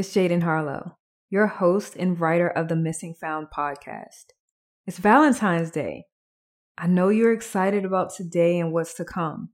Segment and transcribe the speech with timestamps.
[0.00, 0.96] It's Jadyn Harlow,
[1.28, 4.32] your host and writer of the Missing Found podcast.
[4.86, 6.06] It's Valentine's Day.
[6.78, 9.50] I know you're excited about today and what's to come.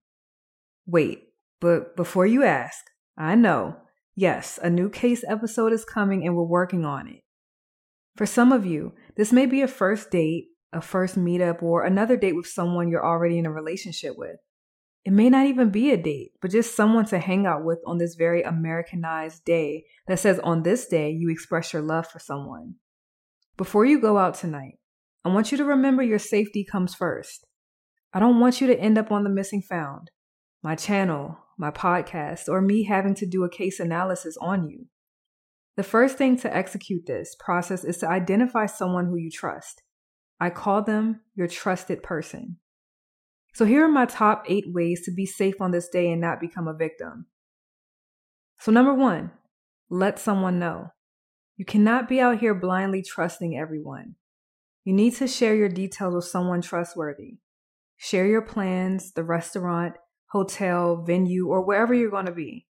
[0.87, 1.19] Wait,
[1.61, 2.79] but before you ask,
[3.19, 3.79] I know,
[4.15, 7.25] yes, a new case episode is coming and we're working on it.
[8.15, 12.17] For some of you, this may be a first date, a first meetup, or another
[12.17, 14.37] date with someone you're already in a relationship with.
[15.07, 17.99] It may not even be a date, but just someone to hang out with on
[17.99, 22.75] this very Americanized day that says on this day you express your love for someone.
[23.57, 24.81] Before you go out tonight,
[25.25, 27.47] I want you to remember your safety comes first.
[28.13, 30.11] I don't want you to end up on the missing found,
[30.61, 34.87] my channel, my podcast, or me having to do a case analysis on you.
[35.77, 39.85] The first thing to execute this process is to identify someone who you trust.
[40.41, 42.59] I call them your trusted person.
[43.57, 46.43] So here are my top eight ways to be safe on this day and not
[46.43, 47.25] become a victim.
[48.59, 49.31] So, number one,
[49.89, 50.89] let someone know.
[51.57, 54.17] You cannot be out here blindly trusting everyone.
[54.85, 57.39] You need to share your details with someone trustworthy.
[57.97, 59.95] Share your plans, the restaurant,
[60.33, 62.67] hotel, venue, or wherever you're going to be.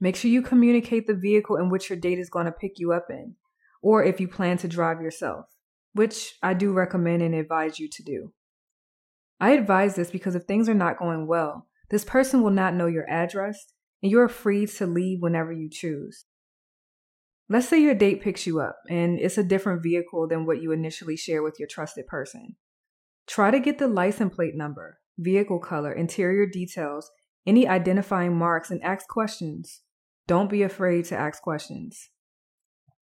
[0.00, 2.92] Make sure you communicate the vehicle in which your date is going to pick you
[2.92, 3.34] up in,
[3.82, 5.46] or if you plan to drive yourself,
[5.94, 8.32] which I do recommend and advise you to do.
[9.40, 12.86] I advise this because if things are not going well, this person will not know
[12.86, 13.66] your address
[14.02, 16.24] and you are free to leave whenever you choose.
[17.48, 20.72] Let's say your date picks you up and it's a different vehicle than what you
[20.72, 22.56] initially share with your trusted person.
[23.26, 27.10] Try to get the license plate number, vehicle color, interior details,
[27.46, 29.82] any identifying marks, and ask questions.
[30.26, 32.10] Don't be afraid to ask questions.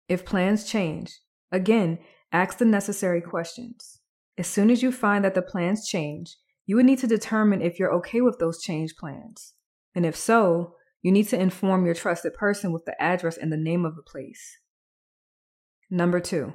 [0.09, 1.19] If plans change,
[1.51, 1.99] again,
[2.33, 4.00] ask the necessary questions.
[4.39, 6.37] As soon as you find that the plans change,
[6.67, 9.55] you would need to determine if you're okay with those change plans.
[9.95, 13.57] And if so, you need to inform your trusted person with the address and the
[13.57, 14.59] name of the place.
[15.91, 16.53] Number two,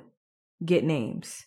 [0.63, 1.45] get names.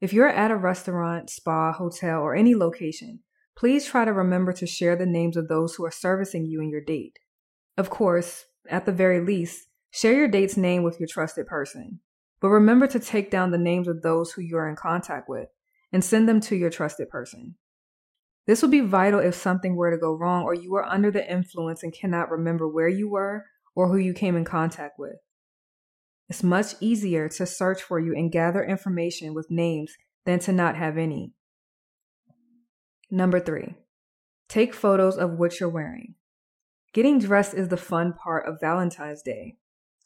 [0.00, 3.20] If you're at a restaurant, spa, hotel, or any location,
[3.56, 6.70] please try to remember to share the names of those who are servicing you and
[6.70, 7.18] your date.
[7.76, 12.00] Of course, at the very least, share your date's name with your trusted person.
[12.40, 15.48] But remember to take down the names of those who you are in contact with
[15.92, 17.56] and send them to your trusted person.
[18.46, 21.30] This will be vital if something were to go wrong or you are under the
[21.30, 25.16] influence and cannot remember where you were or who you came in contact with.
[26.28, 30.76] It's much easier to search for you and gather information with names than to not
[30.76, 31.32] have any.
[33.10, 33.74] Number three,
[34.48, 36.14] take photos of what you're wearing.
[36.92, 39.56] Getting dressed is the fun part of Valentine's Day.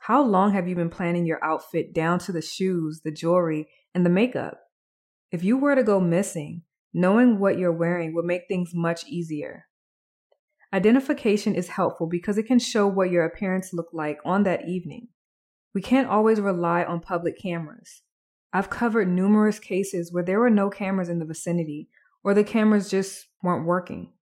[0.06, 4.04] How long have you been planning your outfit down to the shoes, the jewelry, and
[4.04, 4.60] the makeup?
[5.32, 6.60] If you were to go missing,
[6.92, 9.64] knowing what you're wearing would make things much easier.
[10.74, 15.08] Identification is helpful because it can show what your appearance looked like on that evening.
[15.72, 18.02] We can't always rely on public cameras.
[18.52, 21.88] I've covered numerous cases where there were no cameras in the vicinity
[22.22, 24.12] or the cameras just weren't working.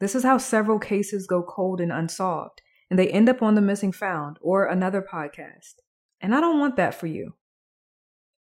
[0.00, 3.60] This is how several cases go cold and unsolved, and they end up on the
[3.60, 5.76] missing found or another podcast.
[6.20, 7.34] And I don't want that for you.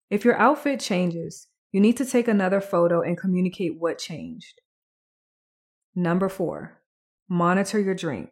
[0.09, 4.61] If your outfit changes, you need to take another photo and communicate what changed.
[5.93, 6.81] Number four,
[7.29, 8.31] monitor your drink.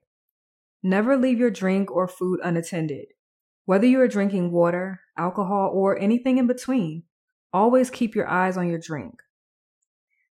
[0.81, 3.07] Never leave your drink or food unattended.
[3.65, 7.03] Whether you are drinking water, alcohol, or anything in between,
[7.53, 9.21] always keep your eyes on your drink.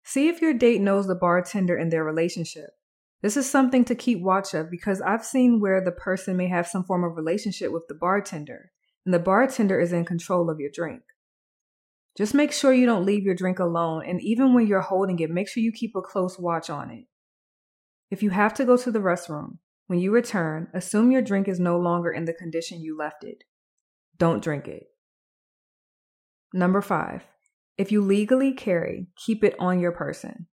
[0.03, 2.71] See if your date knows the bartender in their relationship.
[3.23, 6.69] This is something to keep watch of because I've seen where the person may have
[6.69, 8.71] some form of relationship with the bartender,
[9.05, 11.03] and the bartender is in control of your drink.
[12.17, 15.31] Just make sure you don't leave your drink alone, and even when you're holding it,
[15.31, 17.05] make sure you keep a close watch on it.
[18.11, 21.59] If you have to go to the restroom, when you return, assume your drink is
[21.59, 23.45] no longer in the condition you left it.
[24.17, 24.85] Don't drink it.
[26.53, 27.23] Number five,
[27.77, 30.47] if you legally carry, keep it on your person.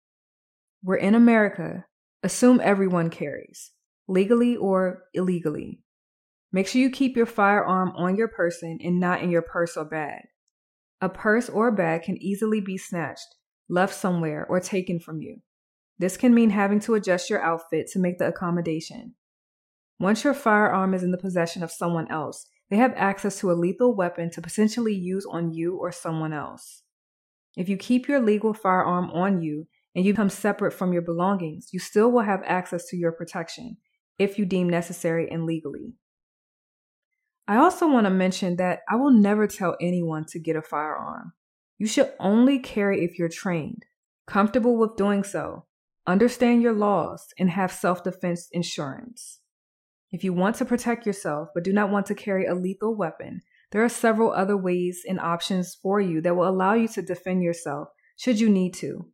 [0.82, 1.86] We're in America.
[2.26, 3.70] Assume everyone carries,
[4.08, 5.78] legally or illegally.
[6.50, 9.84] Make sure you keep your firearm on your person and not in your purse or
[9.84, 10.22] bag.
[11.00, 13.36] A purse or bag can easily be snatched,
[13.68, 15.36] left somewhere, or taken from you.
[16.00, 19.14] This can mean having to adjust your outfit to make the accommodation.
[20.00, 23.54] Once your firearm is in the possession of someone else, they have access to a
[23.54, 26.82] lethal weapon to potentially use on you or someone else.
[27.56, 31.70] If you keep your legal firearm on you and you become separate from your belongings,
[31.72, 33.78] you still will have access to your protection
[34.18, 35.94] if you deem necessary and legally.
[37.48, 41.32] I also want to mention that I will never tell anyone to get a firearm.
[41.78, 43.86] You should only carry if you're trained,
[44.26, 45.64] comfortable with doing so,
[46.06, 49.40] understand your laws, and have self defense insurance.
[50.10, 53.40] If you want to protect yourself but do not want to carry a lethal weapon,
[53.72, 57.42] there are several other ways and options for you that will allow you to defend
[57.42, 59.06] yourself should you need to.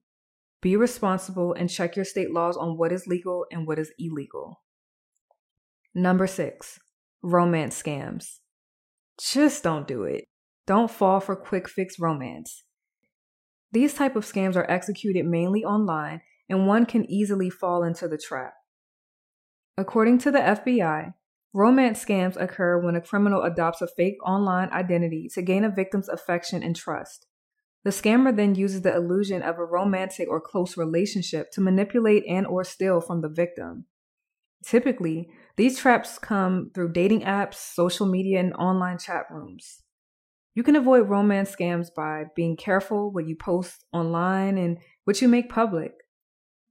[0.63, 4.63] Be responsible and check your state laws on what is legal and what is illegal.
[5.93, 6.79] Number six,
[7.21, 8.39] romance scams.
[9.21, 10.25] Just don't do it.
[10.67, 12.63] Don't fall for quick fix romance.
[13.73, 18.19] These type of scams are executed mainly online and one can easily fall into the
[18.19, 18.55] trap.
[19.77, 21.15] According to the FBI,
[21.53, 26.09] romance scams occur when a criminal adopts a fake online identity to gain a victim's
[26.09, 27.27] affection and trust.
[27.85, 32.47] The scammer then uses the illusion of a romantic or close relationship to manipulate and
[32.47, 33.87] or steal from the victim.
[34.65, 39.83] Typically, these traps come through dating apps, social media, and online chat rooms.
[40.55, 45.27] You can avoid romance scams by being careful what you post online and what you
[45.27, 45.93] make public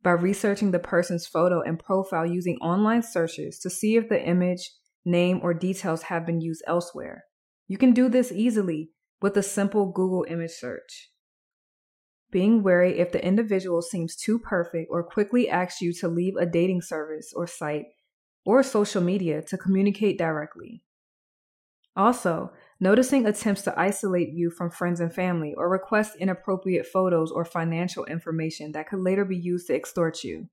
[0.04, 4.72] by researching the person's photo and profile using online searches to see if the image,
[5.04, 7.26] name, or details have been used elsewhere.
[7.68, 8.92] You can do this easily
[9.22, 11.12] with a simple Google image search.
[12.32, 16.46] Being wary if the individual seems too perfect or quickly asks you to leave a
[16.46, 17.86] dating service or site
[18.46, 20.82] or social media to communicate directly.
[21.96, 27.44] Also, noticing attempts to isolate you from friends and family or request inappropriate photos or
[27.44, 30.48] financial information that could later be used to extort you.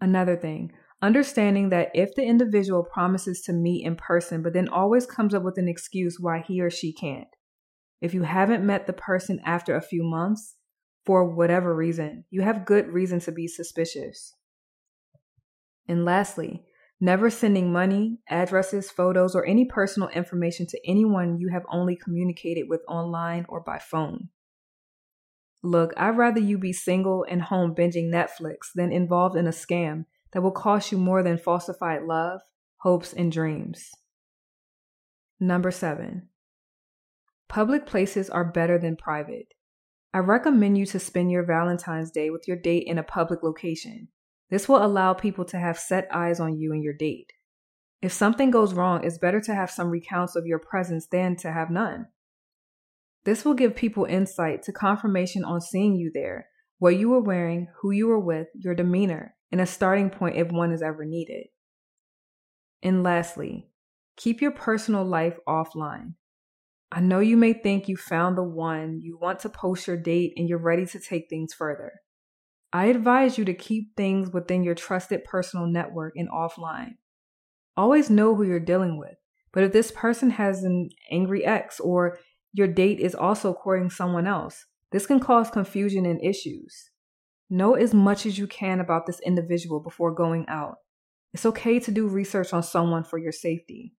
[0.00, 0.72] Another thing,
[1.02, 5.42] understanding that if the individual promises to meet in person but then always comes up
[5.42, 7.28] with an excuse why he or she can't.
[8.02, 10.56] If you haven't met the person after a few months,
[11.06, 14.34] for whatever reason, you have good reason to be suspicious.
[15.86, 16.64] And lastly,
[17.00, 22.64] never sending money, addresses, photos, or any personal information to anyone you have only communicated
[22.68, 24.30] with online or by phone.
[25.62, 30.06] Look, I'd rather you be single and home binging Netflix than involved in a scam
[30.32, 32.40] that will cost you more than falsified love,
[32.78, 33.92] hopes, and dreams.
[35.38, 36.30] Number seven,
[37.52, 39.48] public places are better than private.
[40.14, 44.08] I recommend you to spend your Valentine's Day with your date in a public location.
[44.48, 47.30] This will allow people to have set eyes on you and your date.
[48.00, 51.52] If something goes wrong, it's better to have some recounts of your presence than to
[51.52, 52.06] have none.
[53.24, 56.46] This will give people insight to confirmation on seeing you there,
[56.78, 60.50] what you were wearing, who you were with, your demeanor, and a starting point if
[60.50, 61.48] one is ever needed.
[62.82, 63.68] And lastly,
[64.16, 66.14] keep your personal life offline.
[66.94, 70.34] I know you may think you found the one, you want to post your date,
[70.36, 71.92] and you're ready to take things further.
[72.70, 76.96] I advise you to keep things within your trusted personal network and offline.
[77.78, 79.14] Always know who you're dealing with.
[79.54, 82.18] But if this person has an angry ex or
[82.52, 86.90] your date is also courting someone else, this can cause confusion and issues.
[87.48, 90.76] Know as much as you can about this individual before going out.
[91.32, 93.94] It's okay to do research on someone for your safety.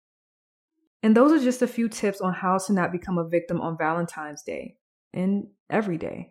[1.03, 3.77] And those are just a few tips on how to not become a victim on
[3.77, 4.77] Valentine's Day
[5.13, 6.31] and every day.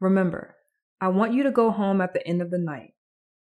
[0.00, 0.56] Remember,
[1.00, 2.94] I want you to go home at the end of the night.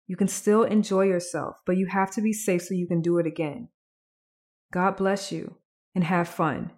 [0.07, 3.17] You can still enjoy yourself, but you have to be safe so you can do
[3.17, 3.69] it again.
[4.71, 5.57] God bless you
[5.93, 6.71] and have fun.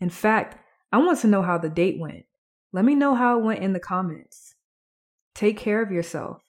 [0.00, 0.58] In fact,
[0.92, 2.24] I want to know how the date went.
[2.72, 4.54] Let me know how it went in the comments.
[5.34, 6.42] Take care of yourself.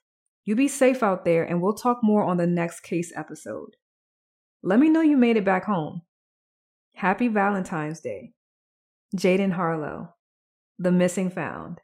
[0.44, 3.76] You be safe out there, and we'll talk more on the next case episode.
[4.62, 6.04] Let me know you made it back home.
[6.96, 8.32] Happy Valentine's Day.
[9.18, 10.14] Jadyn Harlow,
[10.80, 11.82] The Missing Found.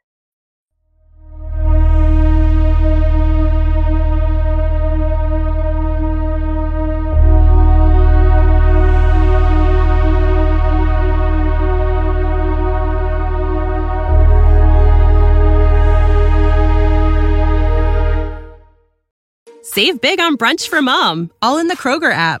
[19.62, 22.40] Save big on brunch for mom, all in the Kroger app.